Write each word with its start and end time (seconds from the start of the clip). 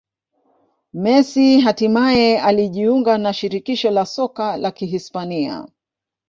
Messi 0.93 1.59
hatimaye 1.59 2.39
alijiunga 2.41 3.17
na 3.17 3.33
Shirikisho 3.33 3.91
la 3.91 4.05
Soka 4.05 4.57
la 4.57 4.71
Kihispania 4.71 5.67